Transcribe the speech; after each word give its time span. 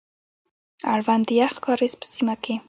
اړوند 0.93 1.23
د 1.27 1.29
يخ 1.41 1.53
کاريز 1.65 1.93
په 1.99 2.05
سيمه 2.13 2.35
کي، 2.43 2.55